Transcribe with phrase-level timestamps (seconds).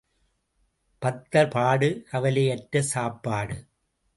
[1.01, 3.57] பத்தர் பாடு கவலையற்ற சாப்பாடு.